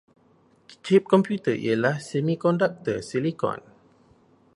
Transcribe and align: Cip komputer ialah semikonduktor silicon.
Cip 0.87 1.05
komputer 1.11 1.53
ialah 1.65 2.01
semikonduktor 2.05 3.05
silicon. 3.09 3.61